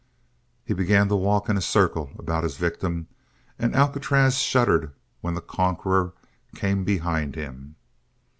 He 0.65 0.73
began 0.73 1.09
to 1.09 1.15
walk 1.15 1.47
in 1.47 1.57
a 1.57 1.61
circle 1.61 2.09
about 2.17 2.43
his 2.43 2.57
victim, 2.57 3.05
and 3.59 3.75
Alcatraz 3.75 4.39
shuddered 4.39 4.93
when 5.19 5.35
the 5.35 5.41
conqueror 5.41 6.13
came 6.55 6.83
behind 6.83 7.35
him. 7.35 7.75